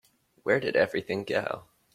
Where 0.41 0.59
did 0.59 0.75
everything 0.75 1.25
go? 1.25 1.65